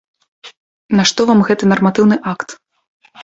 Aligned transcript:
Нашто 0.99 1.27
вам 1.29 1.39
гэты 1.49 1.69
нарматыўны 1.73 2.19
акт? 2.33 2.49